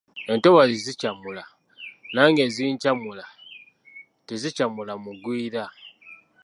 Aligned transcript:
"Entobazzi 0.31 0.77
zikyamula, 0.85 1.43
nange 2.15 2.43
zinkyamula, 2.55 3.25
tezikyamula 4.27 4.93
mugwira?" 5.03 5.63